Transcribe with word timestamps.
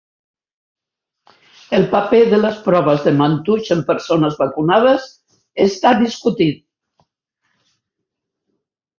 El 1.79 1.83
paper 1.89 2.21
de 2.29 2.37
les 2.45 2.55
proves 2.67 3.03
de 3.07 3.13
Mantoux 3.17 3.69
en 3.75 3.83
persones 3.89 4.39
vacunades 4.39 5.05
està 5.67 5.91
discutit. 5.99 6.65